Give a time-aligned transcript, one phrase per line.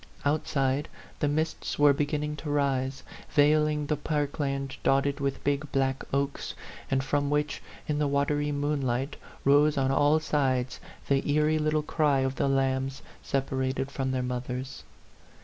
[0.25, 3.03] Outside, the mists were beginning to rise,
[3.35, 6.55] veiling the park land dotted with big, black oaks,
[6.89, 11.83] and from which, in the watery moon light, rose on all sides the eerie little
[11.83, 14.81] cry of the lambs separated from their mothers.